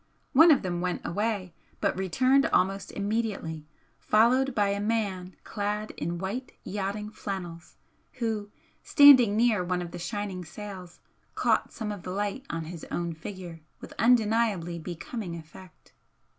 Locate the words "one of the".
9.63-9.99